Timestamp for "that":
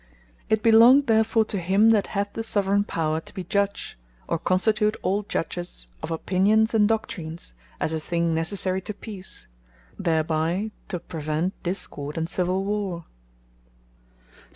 1.91-2.07